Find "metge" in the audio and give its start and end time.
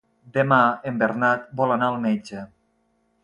2.09-2.47